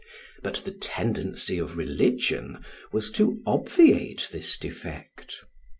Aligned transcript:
But 0.41 0.63
the 0.65 0.71
tendency 0.71 1.59
of 1.59 1.77
religion 1.77 2.65
was 2.91 3.11
to 3.11 3.39
obviate 3.45 4.29
this 4.31 4.57
defect. 4.57 5.35